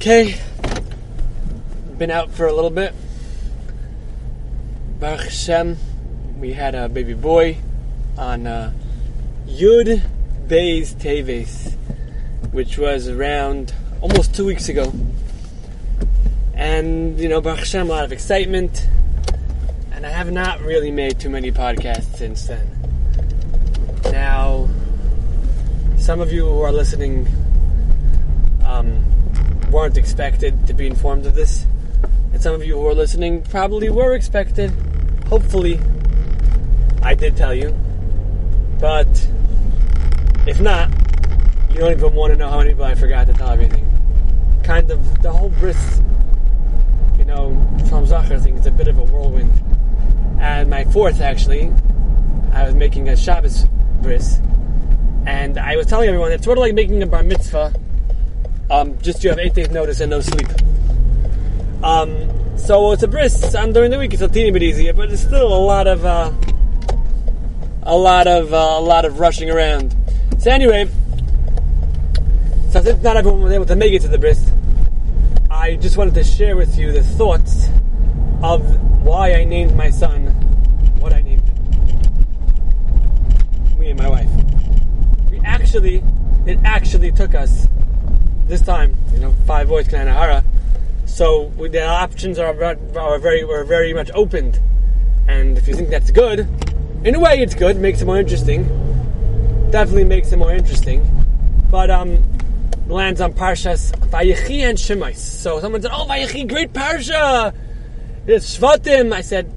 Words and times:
Okay, 0.00 0.40
been 1.98 2.10
out 2.10 2.30
for 2.30 2.46
a 2.46 2.54
little 2.54 2.70
bit. 2.70 2.94
Baruch 4.98 5.24
Hashem, 5.24 5.76
we 6.38 6.54
had 6.54 6.74
a 6.74 6.88
baby 6.88 7.12
boy 7.12 7.58
on 8.16 8.46
uh, 8.46 8.72
Yud 9.46 10.00
Beis 10.46 10.94
Teves, 10.94 11.74
which 12.50 12.78
was 12.78 13.08
around 13.08 13.74
almost 14.00 14.34
two 14.34 14.46
weeks 14.46 14.70
ago. 14.70 14.90
And, 16.54 17.20
you 17.20 17.28
know, 17.28 17.42
Baruch 17.42 17.58
Hashem, 17.58 17.86
a 17.86 17.90
lot 17.90 18.04
of 18.04 18.10
excitement. 18.10 18.88
And 19.92 20.06
I 20.06 20.10
have 20.10 20.32
not 20.32 20.62
really 20.62 20.90
made 20.90 21.20
too 21.20 21.28
many 21.28 21.52
podcasts 21.52 22.16
since 22.16 22.46
then. 22.46 22.66
Now, 24.04 24.66
some 25.98 26.22
of 26.22 26.32
you 26.32 26.46
who 26.46 26.62
are 26.62 26.72
listening 26.72 27.28
weren't 29.80 29.96
expected 29.96 30.66
to 30.66 30.74
be 30.74 30.86
informed 30.86 31.24
of 31.24 31.34
this. 31.34 31.64
And 32.34 32.42
some 32.42 32.54
of 32.54 32.62
you 32.62 32.74
who 32.74 32.86
are 32.86 32.94
listening 32.94 33.40
probably 33.40 33.88
were 33.88 34.14
expected. 34.14 34.70
Hopefully, 35.26 35.80
I 37.00 37.14
did 37.14 37.34
tell 37.34 37.54
you. 37.54 37.70
But 38.78 39.08
if 40.46 40.60
not, 40.60 40.90
you 41.70 41.78
don't 41.78 41.92
even 41.92 42.14
want 42.14 42.30
to 42.34 42.38
know 42.38 42.50
how 42.50 42.58
many 42.58 42.70
people 42.70 42.84
I 42.84 42.94
forgot 42.94 43.26
to 43.28 43.32
tell 43.32 43.48
everything. 43.48 43.90
Kind 44.62 44.90
of 44.90 45.22
the 45.22 45.32
whole 45.32 45.48
bris, 45.48 46.02
you 47.18 47.24
know, 47.24 47.56
Shalom 47.88 48.04
Zachar 48.04 48.38
thing, 48.38 48.58
it's 48.58 48.66
a 48.66 48.70
bit 48.70 48.86
of 48.86 48.98
a 48.98 49.04
whirlwind. 49.04 49.50
And 50.38 50.68
my 50.68 50.84
fourth, 50.84 51.22
actually, 51.22 51.72
I 52.52 52.66
was 52.66 52.74
making 52.74 53.08
a 53.08 53.16
Shabbos 53.16 53.64
bris. 54.02 54.40
And 55.24 55.56
I 55.56 55.76
was 55.76 55.86
telling 55.86 56.10
everyone 56.10 56.32
it's 56.32 56.44
sort 56.44 56.58
of 56.58 56.62
like 56.62 56.74
making 56.74 57.02
a 57.02 57.06
bar 57.06 57.22
mitzvah 57.22 57.72
um, 58.70 58.96
just 59.02 59.22
you 59.24 59.30
have 59.30 59.38
eight 59.38 59.54
days 59.54 59.70
notice 59.70 60.00
and 60.00 60.10
no 60.10 60.20
sleep. 60.20 60.48
Um, 61.82 62.30
so 62.56 62.92
it's 62.92 63.02
a 63.02 63.08
bris. 63.08 63.54
And 63.54 63.74
during 63.74 63.90
the 63.90 63.98
week 63.98 64.12
it's 64.12 64.22
a 64.22 64.28
teeny 64.28 64.50
bit 64.52 64.62
easier, 64.62 64.92
but 64.92 65.10
it's 65.10 65.22
still 65.22 65.52
a 65.52 65.58
lot 65.58 65.86
of 65.86 66.04
uh, 66.04 66.32
a 67.82 67.96
lot 67.96 68.26
of 68.28 68.54
uh, 68.54 68.56
a 68.56 68.80
lot 68.80 69.04
of 69.04 69.18
rushing 69.18 69.50
around. 69.50 69.96
So 70.38 70.50
anyway, 70.50 70.88
so 72.70 72.80
since 72.80 73.02
not 73.02 73.16
everyone 73.16 73.42
was 73.42 73.52
able 73.52 73.66
to 73.66 73.76
make 73.76 73.92
it 73.92 74.02
to 74.02 74.08
the 74.08 74.18
bris, 74.18 74.48
I 75.50 75.74
just 75.76 75.96
wanted 75.96 76.14
to 76.14 76.24
share 76.24 76.56
with 76.56 76.78
you 76.78 76.92
the 76.92 77.02
thoughts 77.02 77.68
of 78.42 78.62
why 79.04 79.34
I 79.34 79.44
named 79.44 79.74
my 79.74 79.90
son 79.90 80.26
what 81.00 81.12
I 81.12 81.22
named 81.22 81.42
him. 81.42 81.56
Me 83.78 83.90
and 83.90 83.98
my 83.98 84.08
wife. 84.08 84.30
We 85.30 85.40
actually, 85.40 86.04
it 86.46 86.58
actually 86.64 87.10
took 87.10 87.34
us 87.34 87.66
this 88.50 88.60
time, 88.60 88.96
you 89.14 89.20
know, 89.20 89.32
five 89.46 89.68
voice 89.68 89.86
Kanahara. 89.86 90.44
So 91.06 91.44
we, 91.56 91.68
the 91.68 91.86
options 91.86 92.38
are, 92.38 92.48
are 92.48 93.18
very 93.18 93.44
were 93.44 93.64
very 93.64 93.94
much 93.94 94.10
opened, 94.12 94.60
and 95.28 95.56
if 95.56 95.66
you 95.66 95.74
think 95.74 95.88
that's 95.88 96.10
good, 96.10 96.40
in 97.04 97.14
a 97.14 97.20
way 97.20 97.40
it's 97.40 97.54
good, 97.54 97.76
makes 97.78 98.02
it 98.02 98.04
more 98.04 98.18
interesting. 98.18 98.64
Definitely 99.70 100.04
makes 100.04 100.32
it 100.32 100.36
more 100.36 100.52
interesting, 100.52 101.00
but 101.70 101.90
um, 101.90 102.22
lands 102.88 103.20
on 103.20 103.32
Parshas 103.32 103.92
Vayechi 104.10 104.60
and 104.68 104.76
Shemais. 104.76 105.16
So 105.16 105.60
someone 105.60 105.80
said, 105.80 105.92
"Oh, 105.94 106.06
Vayechi, 106.08 106.48
great 106.48 106.72
parsha." 106.72 107.54
It's 108.26 108.58
Shvatim. 108.58 109.12
I 109.12 109.22
said, 109.22 109.52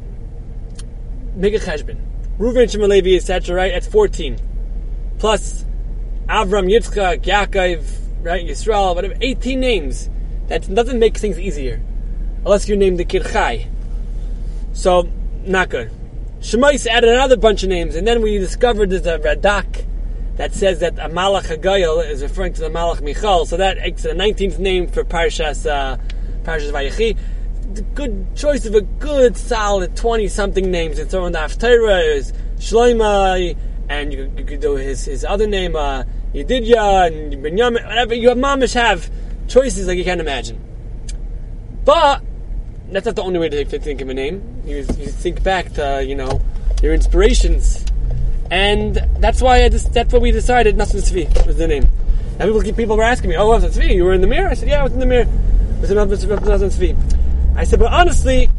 make 1.36 1.54
a 1.54 1.60
cheshbon. 1.60 1.98
Reuven, 2.38 2.72
Shimon, 2.72 2.92
etc. 2.92 3.56
Right? 3.56 3.74
That's 3.74 3.88
fourteen, 3.88 4.38
plus 5.20 5.66
Avram, 6.28 6.72
Yitzchak, 6.72 7.22
Yaakov, 7.24 7.84
right? 8.24 8.46
Yisrael, 8.46 8.96
whatever, 8.96 9.16
18 9.22 9.60
names. 9.60 10.10
That 10.48 10.74
doesn't 10.74 11.00
make 11.00 11.18
things 11.18 11.40
easier. 11.40 11.82
Unless 12.46 12.68
you 12.68 12.76
name 12.76 12.98
the 12.98 13.06
kid 13.06 13.26
Chai. 13.26 13.68
So, 14.74 15.10
not 15.46 15.70
good. 15.70 15.92
Shemais 16.40 16.88
added 16.88 17.09
another 17.09 17.38
bunch 17.38 17.64
of 17.64 17.70
names, 17.70 17.96
and 17.96 18.06
then 18.06 18.22
we 18.22 18.38
discovered 18.38 18.90
there's 18.90 19.06
a 19.06 19.18
Radak 19.20 19.86
that 20.36 20.53
says 20.53 20.80
that 20.80 20.97
a 21.00 21.08
Malach 21.09 21.44
Hagayel 21.44 22.06
is 22.06 22.22
referring 22.22 22.53
to 22.53 22.62
the 22.62 22.70
Malach 22.70 23.02
Michal, 23.02 23.46
so 23.46 23.56
that 23.56 23.78
makes 23.78 24.03
the 24.03 24.09
19th 24.09 24.59
name 24.59 24.88
for 24.88 25.03
Parshas, 25.03 25.70
uh, 25.70 25.97
Parshas 26.44 26.72
Vayechi. 26.72 27.18
Good 27.96 28.36
choice 28.36 28.66
of 28.66 28.76
a 28.76 28.81
good, 28.81 29.38
solid 29.38 29.96
20 29.96 30.28
something 30.28 30.70
names. 30.70 31.00
And 31.00 31.09
so 31.09 31.26
in 31.26 31.31
the 31.31 31.40
Haftarah 31.40 32.16
is 32.16 32.34
Shloimeh, 32.58 33.56
and 33.90 34.12
you, 34.12 34.31
you 34.38 34.44
could 34.44 34.59
do 34.59 34.76
his, 34.76 35.06
his 35.06 35.24
other 35.24 35.47
name, 35.47 35.76
uh, 35.76 36.03
Yedidya 36.34 37.08
and 37.08 37.34
Binyamin, 37.34 37.86
whatever. 37.86 38.16
You 38.16 38.30
have 38.30 38.38
mamish 38.38 38.74
have 38.74 39.10
choices 39.48 39.88
like 39.88 39.98
you 39.98 40.04
can't 40.04 40.20
imagine. 40.20 40.60
But 41.86 42.24
that's 42.90 43.06
not 43.06 43.16
the 43.16 43.22
only 43.22 43.40
way 43.40 43.50
to 43.50 43.66
think 43.66 44.02
of 44.02 44.10
a 44.10 44.14
name. 44.14 44.64
You, 44.66 44.78
you 44.78 44.84
think 44.84 45.44
back 45.44 45.74
to 45.74 46.04
you 46.04 46.16
know 46.16 46.42
your 46.82 46.94
inspirations, 46.94 47.86
and 48.50 48.96
that's 49.20 49.42
why 49.42 49.64
I 49.64 49.70
just, 49.70 49.94
that's 49.94 50.12
what 50.12 50.22
we 50.22 50.32
decided. 50.32 50.76
Nosson 50.76 51.02
Tzvi 51.02 51.46
was 51.46 51.58
the 51.58 51.68
name. 51.68 51.88
And 52.40 52.52
people 52.52 52.74
people 52.74 52.98
were 52.98 53.04
asking 53.04 53.30
me, 53.30 53.36
"Oh, 53.36 53.50
Nosson 53.50 53.70
Tzvi, 53.70 53.94
you 53.96 54.04
were 54.04 54.14
in 54.14 54.22
the 54.22 54.28
Mir?" 54.28 54.48
I 54.48 54.56
said, 54.56 54.70
"Yeah, 54.70 54.82
I 54.82 54.84
was 54.84 54.94
in 54.94 55.00
the 55.00 55.06
Mir." 55.06 55.22
It 55.22 55.82
was 55.82 55.92
Nosson 55.92 56.18
Tzvi. 56.18 57.58
I 57.58 57.64
said, 57.64 57.80
"But 57.80 57.92
honestly, 57.92 58.50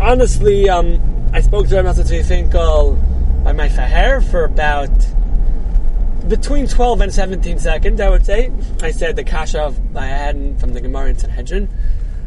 honestly, 0.00 0.68
um, 0.68 1.00
I 1.32 1.42
spoke 1.42 1.68
to 1.68 1.76
Nosson 1.76 2.04
Tzvi 2.04 2.24
Finkel 2.24 2.98
by 3.44 3.52
my 3.52 3.68
farher 3.68 4.20
for 4.20 4.44
about." 4.44 4.90
Between 6.28 6.66
12 6.66 7.00
and 7.00 7.12
17 7.12 7.58
seconds, 7.58 8.00
I 8.00 8.08
would 8.08 8.24
say. 8.24 8.50
I 8.80 8.90
said 8.90 9.16
the 9.16 9.24
kasha 9.24 9.62
of, 9.62 9.96
I 9.96 10.06
had 10.06 10.58
from 10.60 10.72
the 10.72 10.80
Gemara 10.80 11.10
in 11.10 11.18
Sanhedrin, 11.18 11.68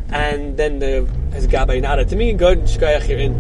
and 0.10 0.58
then 0.58 0.80
the 0.80 1.08
his 1.34 1.48
gabay 1.48 1.82
nodded 1.82 2.10
to 2.10 2.16
me, 2.16 2.34
good, 2.34 2.62
shkoyach 2.62 3.08
you're. 3.08 3.34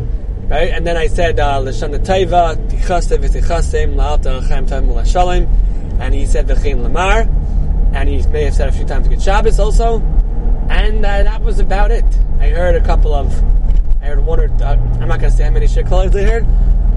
Right? 0.47 0.69
And 0.69 0.85
then 0.85 0.95
I 0.95 1.07
said, 1.07 1.37
L'shana 1.37 1.99
taiva, 1.99 2.55
tichasev 2.69 3.17
v'tichasem, 3.17 3.95
la'alta 3.95 4.47
chaim 4.47 4.65
l'shalim, 4.65 5.47
and 5.99 6.13
he 6.13 6.25
said 6.25 6.47
v'chein 6.47 6.83
lamar, 6.83 7.27
and 7.93 8.09
he 8.09 8.21
may 8.27 8.43
have 8.43 8.53
said 8.53 8.69
a 8.69 8.71
few 8.71 8.85
times 8.85 9.07
good 9.07 9.21
Shabbos 9.21 9.59
also, 9.59 9.99
and 10.69 11.05
uh, 11.05 11.23
that 11.23 11.41
was 11.41 11.59
about 11.59 11.91
it. 11.91 12.05
I 12.39 12.49
heard 12.49 12.75
a 12.75 12.85
couple 12.85 13.13
of, 13.13 13.33
I 14.01 14.07
heard 14.07 14.19
one 14.19 14.39
or, 14.39 14.51
uh, 14.63 14.77
I'm 14.99 15.07
not 15.07 15.19
going 15.19 15.31
to 15.31 15.37
say 15.37 15.43
how 15.45 15.49
many 15.49 15.67
shekels 15.67 16.15
I 16.15 16.21
heard, 16.23 16.45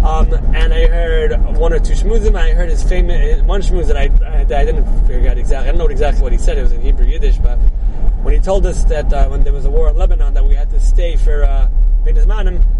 um, 0.02 0.32
and 0.54 0.72
I 0.72 0.86
heard 0.86 1.32
one 1.56 1.72
or 1.72 1.78
two 1.78 1.94
shmuzim. 1.94 2.34
I 2.34 2.52
heard 2.52 2.68
his 2.68 2.82
famous 2.82 3.42
one 3.42 3.62
shmuz 3.62 3.86
that 3.86 3.96
I, 3.96 4.10
I, 4.24 4.40
I 4.40 4.64
didn't 4.64 5.06
figure 5.06 5.30
out 5.30 5.38
exactly. 5.38 5.68
I 5.68 5.72
don't 5.72 5.78
know 5.78 5.86
exactly 5.86 6.22
what 6.22 6.32
he 6.32 6.38
said. 6.38 6.58
It 6.58 6.62
was 6.62 6.72
in 6.72 6.80
Hebrew 6.80 7.06
Yiddish, 7.06 7.38
but 7.38 7.56
when 8.22 8.34
he 8.34 8.40
told 8.40 8.66
us 8.66 8.84
that 8.84 9.12
uh, 9.12 9.28
when 9.28 9.42
there 9.42 9.52
was 9.52 9.64
a 9.64 9.70
war 9.70 9.88
in 9.90 9.96
Lebanon 9.96 10.34
that 10.34 10.44
we 10.44 10.54
had 10.54 10.70
to 10.70 10.80
stay 10.80 11.16
for 11.16 11.44
uh, 11.44 11.68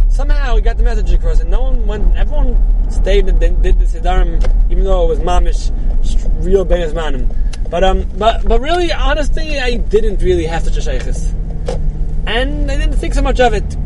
somehow 0.08 0.56
he 0.56 0.62
got 0.62 0.76
the 0.76 0.82
message 0.82 1.12
across, 1.12 1.40
and 1.40 1.50
no 1.50 1.62
one 1.62 1.86
went. 1.86 2.16
Everyone 2.16 2.56
stayed 2.90 3.28
and 3.28 3.38
did, 3.38 3.62
the 3.62 3.84
sidarim, 3.84 4.42
even 4.70 4.84
though 4.84 5.04
it 5.04 5.08
was 5.08 5.18
mamish, 5.20 5.70
real 6.44 6.64
Manim. 6.64 7.28
But 7.70 7.84
um, 7.84 8.08
but 8.16 8.46
but 8.48 8.60
really, 8.60 8.92
honestly, 8.92 9.60
I 9.60 9.76
didn't 9.76 10.22
really 10.22 10.46
have 10.46 10.62
such 10.62 10.76
a 10.76 10.80
sheikhs, 10.80 11.34
and 12.26 12.70
I 12.70 12.76
didn't 12.78 12.96
think 12.96 13.14
so 13.14 13.22
much 13.22 13.40
of 13.40 13.52
it. 13.52 13.76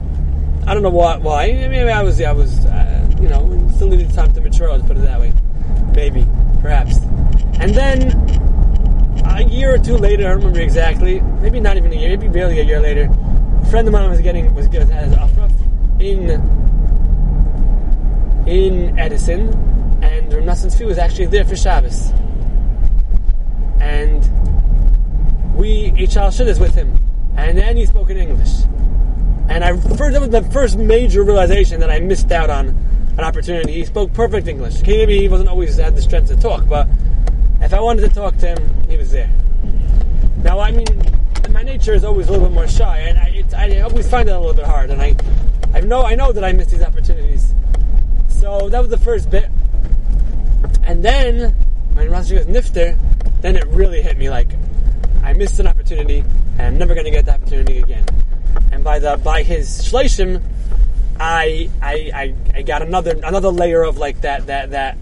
I 0.66 0.74
don't 0.74 0.82
know 0.82 0.90
why. 0.90 1.16
Why? 1.16 1.46
Maybe 1.52 1.90
I 1.90 2.02
was. 2.02 2.20
I 2.20 2.32
was. 2.32 2.64
Uh, 2.64 2.91
you 3.22 3.28
know, 3.28 3.70
still 3.74 3.88
needed 3.88 4.12
time 4.12 4.32
to 4.32 4.40
mature. 4.40 4.68
Let's 4.72 4.86
put 4.86 4.96
it 4.96 5.02
that 5.02 5.20
way. 5.20 5.32
Maybe, 5.94 6.26
perhaps. 6.60 6.98
And 7.60 7.72
then 7.74 8.10
a 9.24 9.44
year 9.44 9.74
or 9.74 9.78
two 9.78 9.96
later, 9.96 10.26
I 10.26 10.30
don't 10.30 10.38
remember 10.38 10.60
exactly. 10.60 11.20
Maybe 11.40 11.60
not 11.60 11.76
even 11.76 11.92
a 11.92 11.96
year. 11.96 12.10
Maybe 12.10 12.28
barely 12.28 12.58
a 12.58 12.64
year 12.64 12.80
later. 12.80 13.08
A 13.62 13.66
friend 13.66 13.86
of 13.86 13.92
mine 13.92 14.10
was 14.10 14.20
getting 14.20 14.52
was 14.54 14.66
getting 14.66 14.88
his 14.88 15.14
afraf 15.14 15.52
in 16.00 16.30
in 18.46 18.98
Edison, 18.98 19.48
and 20.02 20.32
Rav 20.32 20.42
Nosson 20.42 20.84
was 20.84 20.98
actually 20.98 21.26
there 21.26 21.44
for 21.44 21.54
Shabbos, 21.54 22.10
and 23.80 24.28
we 25.56 25.92
ate 25.96 26.10
shalosh 26.10 26.58
with 26.58 26.74
him, 26.74 26.98
and 27.36 27.56
then 27.56 27.76
he 27.76 27.86
spoke 27.86 28.10
in 28.10 28.16
English. 28.16 28.50
And 29.48 29.62
I 29.62 29.72
that 29.72 30.20
was 30.20 30.30
the 30.30 30.42
first 30.50 30.76
major 30.76 31.22
realization 31.22 31.78
that 31.80 31.90
I 31.90 32.00
missed 32.00 32.32
out 32.32 32.50
on 32.50 32.76
an 33.18 33.24
opportunity. 33.24 33.72
He 33.72 33.84
spoke 33.84 34.12
perfect 34.12 34.48
English. 34.48 34.82
Maybe 34.82 35.18
he 35.18 35.28
wasn't 35.28 35.50
always 35.50 35.76
had 35.76 35.96
the 35.96 36.02
strength 36.02 36.28
to 36.28 36.36
talk, 36.36 36.66
but 36.66 36.88
if 37.60 37.74
I 37.74 37.80
wanted 37.80 38.02
to 38.02 38.08
talk 38.08 38.36
to 38.38 38.48
him, 38.48 38.88
he 38.88 38.96
was 38.96 39.10
there. 39.10 39.30
Now, 40.38 40.58
I 40.60 40.70
mean, 40.70 40.86
my 41.50 41.62
nature 41.62 41.92
is 41.92 42.04
always 42.04 42.28
a 42.28 42.32
little 42.32 42.46
bit 42.46 42.54
more 42.54 42.68
shy, 42.68 42.98
and 43.00 43.18
I, 43.18 43.44
I 43.56 43.80
always 43.80 44.08
find 44.08 44.28
it 44.28 44.32
a 44.32 44.38
little 44.38 44.54
bit 44.54 44.66
hard. 44.66 44.90
And 44.90 45.00
I, 45.00 45.14
I 45.74 45.80
know, 45.80 46.04
I 46.04 46.14
know 46.14 46.32
that 46.32 46.44
I 46.44 46.52
miss 46.52 46.68
these 46.68 46.82
opportunities. 46.82 47.54
So 48.28 48.68
that 48.68 48.80
was 48.80 48.90
the 48.90 48.98
first 48.98 49.30
bit, 49.30 49.48
and 50.82 51.04
then 51.04 51.54
when 51.92 52.08
Rashi 52.08 52.36
was 52.36 52.46
nifter, 52.46 52.98
then 53.40 53.56
it 53.56 53.66
really 53.66 54.02
hit 54.02 54.18
me 54.18 54.30
like 54.30 54.48
I 55.22 55.32
missed 55.32 55.60
an 55.60 55.66
opportunity, 55.66 56.24
and 56.58 56.60
I'm 56.60 56.78
never 56.78 56.94
going 56.94 57.04
to 57.04 57.10
get 57.10 57.24
the 57.24 57.34
opportunity 57.34 57.78
again. 57.78 58.04
And 58.72 58.82
by 58.82 58.98
the 58.98 59.16
by 59.18 59.42
his 59.42 59.68
shleishim, 59.82 60.42
I, 61.22 61.70
I 61.80 62.10
I 62.14 62.34
I 62.54 62.62
got 62.62 62.82
another 62.82 63.12
another 63.22 63.48
layer 63.50 63.82
of 63.82 63.98
like 63.98 64.22
that 64.22 64.46
that 64.46 64.70
that 64.70 64.98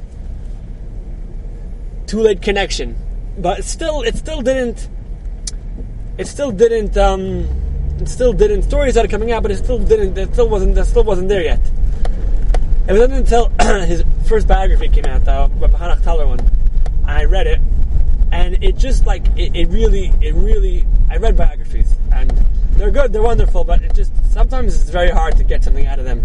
too 2.06 2.20
late 2.20 2.42
connection, 2.42 2.96
but 3.38 3.64
still 3.64 4.02
it 4.02 4.16
still 4.16 4.42
didn't 4.42 4.88
it 6.20 6.26
still 6.26 6.52
didn't. 6.52 6.98
Um, 6.98 7.48
it 7.98 8.06
still 8.06 8.34
didn't. 8.34 8.62
Stories 8.62 8.92
started 8.92 9.10
coming 9.10 9.32
out, 9.32 9.42
but 9.42 9.50
it 9.50 9.56
still 9.56 9.78
didn't. 9.78 10.18
It 10.18 10.34
still 10.34 10.50
wasn't. 10.50 10.76
It 10.76 10.84
still 10.84 11.02
wasn't 11.02 11.30
there 11.30 11.42
yet. 11.42 11.60
It 12.86 12.92
wasn't 12.92 13.14
until 13.14 13.48
his 13.86 14.04
first 14.28 14.46
biography 14.46 14.88
came 14.88 15.06
out, 15.06 15.24
the 15.24 15.48
Hanach 15.68 16.26
one. 16.26 16.40
I 17.06 17.24
read 17.24 17.46
it, 17.46 17.58
and 18.32 18.62
it 18.62 18.76
just 18.76 19.06
like 19.06 19.24
it, 19.38 19.56
it 19.56 19.68
really, 19.68 20.12
it 20.20 20.34
really. 20.34 20.84
I 21.10 21.16
read 21.16 21.36
biographies, 21.36 21.92
and 22.12 22.30
they're 22.76 22.92
good, 22.92 23.12
they're 23.12 23.22
wonderful, 23.22 23.64
but 23.64 23.82
it 23.82 23.94
just 23.94 24.12
sometimes 24.32 24.80
it's 24.80 24.90
very 24.90 25.10
hard 25.10 25.36
to 25.38 25.44
get 25.44 25.64
something 25.64 25.86
out 25.86 25.98
of 25.98 26.04
them. 26.04 26.24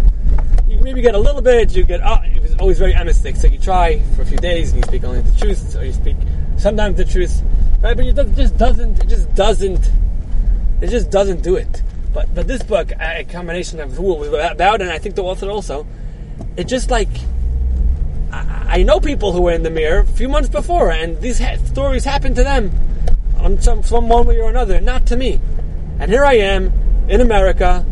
You 0.68 0.78
maybe 0.78 1.02
get 1.02 1.14
a 1.14 1.18
little 1.18 1.42
bit. 1.42 1.74
You 1.74 1.84
get 1.84 2.00
oh, 2.04 2.18
it 2.24 2.40
was 2.40 2.54
always 2.56 2.78
very 2.78 2.92
emistic, 2.92 3.36
so 3.36 3.48
you 3.48 3.58
try 3.58 4.00
for 4.14 4.22
a 4.22 4.26
few 4.26 4.38
days 4.38 4.72
and 4.72 4.78
you 4.78 4.88
speak 4.88 5.04
only 5.04 5.20
the 5.20 5.38
truth, 5.38 5.76
or 5.76 5.84
you 5.84 5.92
speak 5.92 6.16
sometimes 6.56 6.96
the 6.96 7.04
truth, 7.04 7.42
right? 7.82 7.96
But 7.96 8.06
it 8.06 8.36
just 8.36 8.56
doesn't. 8.56 9.02
It 9.02 9.08
just 9.08 9.34
doesn't. 9.34 9.90
It 10.80 10.88
just 10.88 11.10
doesn't 11.10 11.42
do 11.42 11.56
it. 11.56 11.82
But 12.14 12.32
but 12.34 12.46
this 12.46 12.62
book, 12.62 12.92
a 13.00 13.24
combination 13.24 13.80
of 13.80 13.92
who 13.92 14.14
was 14.14 14.28
about, 14.28 14.80
and 14.80 14.90
I 14.90 14.98
think 14.98 15.16
the 15.16 15.24
author 15.24 15.50
also, 15.50 15.86
it 16.56 16.64
just 16.68 16.90
like 16.90 17.08
I, 18.32 18.82
know 18.82 19.00
people 19.00 19.32
who 19.32 19.42
were 19.42 19.52
in 19.52 19.62
the 19.62 19.70
Mir 19.70 20.00
a 20.00 20.06
few 20.06 20.28
months 20.28 20.48
before, 20.48 20.90
and 20.90 21.20
these 21.20 21.38
ha- 21.38 21.56
stories 21.64 22.04
happened 22.04 22.36
to 22.36 22.44
them 22.44 22.70
on 23.46 23.60
some, 23.60 23.80
some 23.84 24.08
one 24.08 24.26
way 24.26 24.40
or 24.40 24.50
another, 24.50 24.80
not 24.80 25.06
to 25.06 25.16
me. 25.16 25.40
And 26.00 26.10
here 26.10 26.24
I 26.24 26.34
am 26.34 26.72
in 27.08 27.20
America, 27.20 27.86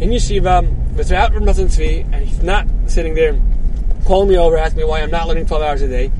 in 0.00 0.10
yeshiva, 0.10 0.68
with 0.96 1.12
Rav 1.12 1.30
Nosson 1.30 1.66
Tzvi, 1.66 2.04
and 2.12 2.26
he's 2.26 2.42
not 2.42 2.66
sitting 2.86 3.14
there 3.14 3.40
calling 4.04 4.28
me 4.28 4.36
over, 4.36 4.58
asking 4.58 4.78
me 4.78 4.84
why 4.84 5.00
I'm 5.00 5.10
not 5.12 5.28
learning 5.28 5.46
12 5.46 5.62
hours 5.62 5.82
a 5.82 5.88
day. 5.88 6.10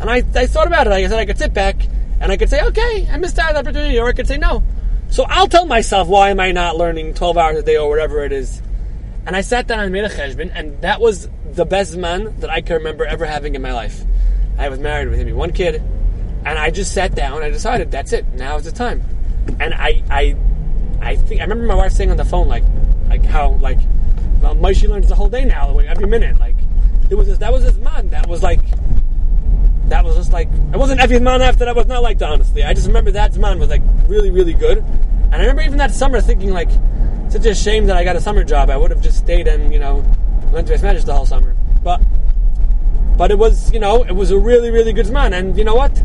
And 0.00 0.08
I, 0.08 0.24
I 0.34 0.46
thought 0.46 0.66
about 0.66 0.86
it. 0.86 0.94
I 0.94 1.06
said 1.06 1.18
I 1.18 1.26
could 1.26 1.36
sit 1.36 1.52
back 1.52 1.76
and 2.18 2.32
I 2.32 2.38
could 2.38 2.48
say, 2.48 2.62
okay, 2.62 3.06
I 3.10 3.18
missed 3.18 3.38
out 3.38 3.48
on 3.48 3.54
the 3.54 3.60
opportunity, 3.60 3.98
or 3.98 4.08
I 4.08 4.12
could 4.12 4.26
say 4.26 4.38
no. 4.38 4.62
So 5.10 5.24
I'll 5.28 5.48
tell 5.48 5.66
myself, 5.66 6.08
why 6.08 6.30
am 6.30 6.40
I 6.40 6.52
not 6.52 6.76
learning 6.76 7.14
12 7.14 7.36
hours 7.36 7.58
a 7.58 7.62
day 7.62 7.76
or 7.76 7.90
whatever 7.90 8.24
it 8.24 8.32
is? 8.32 8.62
And 9.26 9.36
I 9.36 9.42
sat 9.42 9.66
down 9.66 9.80
and 9.80 9.92
made 9.92 10.04
a 10.04 10.08
cheshbon, 10.08 10.50
and 10.54 10.80
that 10.80 11.02
was 11.02 11.28
the 11.52 11.66
best 11.66 11.96
man 11.96 12.40
that 12.40 12.48
I 12.48 12.62
can 12.62 12.76
remember 12.76 13.04
ever 13.04 13.26
having 13.26 13.54
in 13.54 13.60
my 13.60 13.74
life. 13.74 14.02
I 14.56 14.70
was 14.70 14.80
married 14.80 15.10
with 15.10 15.18
him, 15.18 15.36
one 15.36 15.52
kid, 15.52 15.82
and 16.46 16.60
I 16.60 16.70
just 16.70 16.92
sat 16.92 17.14
down. 17.14 17.42
I 17.42 17.50
decided 17.50 17.90
that's 17.90 18.12
it. 18.12 18.24
Now 18.34 18.56
is 18.56 18.64
the 18.64 18.72
time. 18.72 19.02
And 19.58 19.74
I, 19.74 20.02
I, 20.08 20.36
I 21.00 21.16
think 21.16 21.40
I 21.40 21.44
remember 21.44 21.66
my 21.66 21.74
wife 21.74 21.90
saying 21.92 22.10
on 22.12 22.16
the 22.16 22.24
phone 22.24 22.46
like, 22.46 22.62
like 23.08 23.24
how 23.24 23.50
like, 23.54 23.78
well, 24.40 24.54
Moshe 24.54 24.88
learns 24.88 25.08
the 25.08 25.16
whole 25.16 25.28
day 25.28 25.44
now, 25.44 25.76
every 25.80 26.06
minute. 26.06 26.38
Like 26.38 26.54
it 27.10 27.16
was 27.16 27.26
this, 27.26 27.38
that 27.38 27.52
was 27.52 27.64
his 27.64 27.76
man. 27.78 28.10
That 28.10 28.28
was 28.28 28.44
like, 28.44 28.60
that 29.88 30.04
was 30.04 30.14
just 30.14 30.32
like 30.32 30.48
it 30.72 30.76
wasn't 30.76 31.00
every 31.00 31.18
man 31.18 31.42
after 31.42 31.64
that 31.64 31.74
was 31.74 31.86
not 31.86 32.04
like 32.04 32.18
that. 32.18 32.30
Honestly, 32.30 32.62
I 32.62 32.74
just 32.74 32.86
remember 32.86 33.10
that 33.10 33.36
man 33.36 33.58
was 33.58 33.68
like 33.68 33.82
really, 34.06 34.30
really 34.30 34.54
good. 34.54 34.78
And 34.78 35.34
I 35.34 35.38
remember 35.38 35.62
even 35.62 35.78
that 35.78 35.92
summer 35.92 36.20
thinking 36.20 36.50
like 36.50 36.70
such 37.28 37.44
a 37.44 37.56
shame 37.56 37.86
that 37.86 37.96
I 37.96 38.04
got 38.04 38.14
a 38.14 38.20
summer 38.20 38.44
job. 38.44 38.70
I 38.70 38.76
would 38.76 38.92
have 38.92 39.02
just 39.02 39.18
stayed 39.18 39.48
and 39.48 39.72
you 39.72 39.80
know 39.80 40.04
went 40.52 40.68
to 40.68 40.78
Smash 40.78 41.02
the 41.02 41.12
whole 41.12 41.26
summer. 41.26 41.56
But 41.82 42.00
but 43.16 43.32
it 43.32 43.38
was 43.38 43.72
you 43.72 43.80
know 43.80 44.04
it 44.04 44.12
was 44.12 44.30
a 44.30 44.38
really 44.38 44.70
really 44.70 44.92
good 44.92 45.10
man. 45.10 45.34
And 45.34 45.58
you 45.58 45.64
know 45.64 45.74
what? 45.74 46.00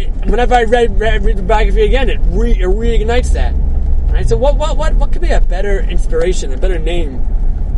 It, 0.00 0.08
whenever 0.26 0.54
I 0.54 0.64
read, 0.64 0.98
read, 0.98 1.24
read 1.24 1.36
the 1.36 1.42
biography 1.42 1.82
again, 1.82 2.08
it, 2.08 2.20
re, 2.28 2.52
it 2.52 2.60
reignites 2.60 3.32
that. 3.32 3.52
And 3.52 4.16
I 4.16 4.22
said, 4.22 4.38
what 4.38 4.56
what 4.56 4.76
what 4.76 4.94
what 4.94 5.12
could 5.12 5.22
be 5.22 5.30
a 5.30 5.40
better 5.40 5.80
inspiration, 5.80 6.52
a 6.52 6.56
better 6.56 6.78
name 6.78 7.22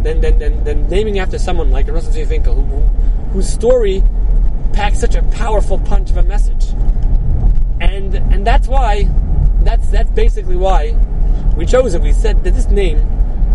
than 0.03 0.21
than, 0.21 0.39
than, 0.39 0.65
than 0.65 0.89
naming 0.89 1.19
after 1.19 1.39
someone 1.39 1.71
like 1.71 1.87
Nosson 1.87 2.13
Tzvi 2.13 2.27
Finkel, 2.29 2.55
who, 2.55 2.63
who, 2.63 2.81
whose 3.33 3.49
story 3.49 4.03
packs 4.73 5.01
such 5.01 5.15
a 5.15 5.23
powerful 5.25 5.79
punch 5.79 6.11
of 6.11 6.17
a 6.17 6.23
message. 6.23 6.71
And 7.81 8.15
and 8.15 8.47
that's 8.47 8.69
why 8.69 9.09
that's 9.65 9.87
that's 9.89 10.11
basically 10.11 10.57
why 10.57 10.97
we 11.57 11.67
chose 11.67 11.95
it. 11.95 12.03
We 12.03 12.13
said 12.13 12.43
that 12.45 12.55
this 12.55 12.69
name 12.69 12.99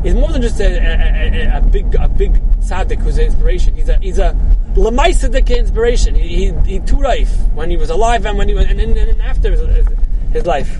is 0.03 0.13
more 0.13 0.31
than 0.31 0.41
just 0.41 0.59
a, 0.59 0.67
a, 0.67 1.55
a, 1.55 1.57
a 1.57 1.61
big 1.61 1.95
a 1.95 2.07
big 2.07 2.33
tzaddik 2.59 2.99
who's 2.99 3.17
an 3.17 3.25
inspiration. 3.25 3.75
He's 3.75 3.89
a 3.89 3.97
he's 3.99 4.19
a 4.19 4.35
lemaisadik 4.77 5.49
inspiration. 5.57 6.15
He 6.15 6.27
he, 6.27 6.51
he 6.65 6.79
too 6.79 7.01
life 7.01 7.33
when 7.53 7.69
he 7.69 7.77
was 7.77 7.89
alive 7.89 8.25
and 8.25 8.37
when 8.37 8.47
he 8.47 8.53
was 8.53 8.65
and, 8.65 8.79
and 8.79 9.21
after 9.21 9.51
his, 9.51 9.87
his 10.31 10.45
life. 10.45 10.79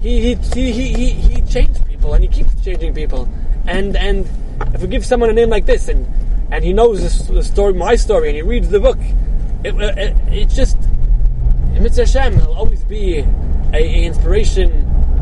He, 0.00 0.34
he, 0.34 0.34
he, 0.54 0.72
he, 0.72 1.10
he 1.10 1.42
changed 1.42 1.86
people 1.86 2.14
and 2.14 2.24
he 2.24 2.28
keeps 2.28 2.54
changing 2.64 2.94
people. 2.94 3.28
And 3.66 3.96
and 3.96 4.28
if 4.74 4.80
we 4.80 4.88
give 4.88 5.04
someone 5.04 5.28
a 5.28 5.34
name 5.34 5.50
like 5.50 5.66
this 5.66 5.88
and 5.88 6.06
and 6.50 6.64
he 6.64 6.72
knows 6.72 7.26
the 7.28 7.42
story, 7.42 7.74
my 7.74 7.94
story, 7.96 8.28
and 8.28 8.36
he 8.36 8.42
reads 8.42 8.70
the 8.70 8.80
book, 8.80 8.98
it, 9.62 9.74
uh, 9.74 9.92
it, 9.96 10.16
it's 10.32 10.56
just 10.56 10.76
Mitzvah 11.78 12.06
Hashem. 12.06 12.40
He'll 12.40 12.54
always 12.54 12.82
be 12.84 13.18
a, 13.18 13.26
a 13.72 14.04
inspiration, 14.04 14.70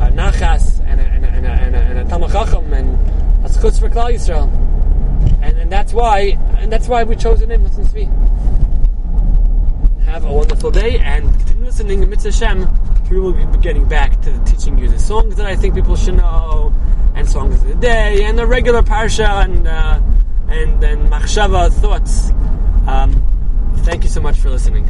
a 0.00 0.10
nachas, 0.10 0.80
and 0.86 1.00
a, 1.00 1.04
and 1.04 1.24
a, 1.24 1.28
and 1.28 1.46
a, 1.46 1.50
and 1.50 1.76
a, 1.76 1.78
and 1.78 1.98
a 1.98 2.04
Talmud 2.06 2.32
Chacham, 2.32 2.72
and 2.72 3.44
a 3.44 3.52
schutz 3.52 3.78
for 3.78 3.90
Klal 3.90 4.14
Yisrael. 4.14 4.67
And, 5.40 5.56
and 5.58 5.72
that's 5.72 5.92
why, 5.92 6.36
and 6.58 6.72
that's 6.72 6.88
why 6.88 7.04
we 7.04 7.16
chose 7.16 7.40
the 7.40 7.46
name 7.46 7.60
Nosson 7.60 7.86
Tzvi. 7.86 8.06
Have 10.04 10.24
a 10.24 10.32
wonderful 10.32 10.70
day, 10.70 10.98
and 10.98 11.32
continue 11.38 11.64
listening 11.64 12.00
to 12.00 12.06
Mitzvah. 12.06 13.08
We 13.10 13.20
will 13.20 13.32
be 13.32 13.44
getting 13.58 13.86
back 13.86 14.20
to 14.22 14.38
teaching 14.44 14.78
you 14.78 14.88
the 14.88 14.98
songs 14.98 15.36
that 15.36 15.46
I 15.46 15.56
think 15.56 15.74
people 15.74 15.96
should 15.96 16.16
know, 16.16 16.74
and 17.14 17.28
songs 17.28 17.62
of 17.62 17.68
the 17.68 17.74
day, 17.74 18.24
and 18.24 18.38
the 18.38 18.46
regular 18.46 18.82
parsha, 18.82 19.44
and 19.44 19.66
uh, 19.66 20.00
and 20.48 20.82
and 20.82 21.10
machshava 21.10 21.70
thoughts. 21.72 22.30
Um, 22.86 23.22
thank 23.78 24.02
you 24.02 24.10
so 24.10 24.20
much 24.20 24.36
for 24.36 24.50
listening. 24.50 24.88